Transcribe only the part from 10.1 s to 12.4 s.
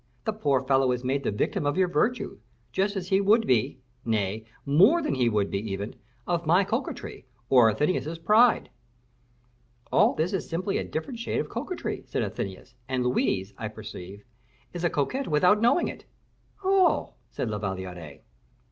this is simply a different shade of coquetry," said